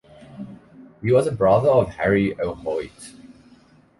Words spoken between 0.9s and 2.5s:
He was a brother of Harry